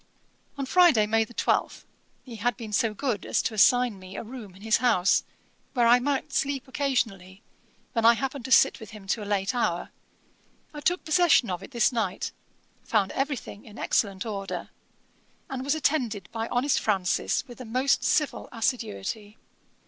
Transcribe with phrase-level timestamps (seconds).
[0.57, 1.85] On Friday, May 12, as
[2.23, 5.23] he had been so good as to assign me a room in his house,
[5.75, 7.43] where I might sleep occasionally,
[7.93, 9.91] when I happened to sit with him to a late hour,
[10.73, 12.31] I took possession of it this night,
[12.83, 14.71] found every thing in excellent order,
[15.51, 19.37] and was attended by honest Francis with a most civil assiduity.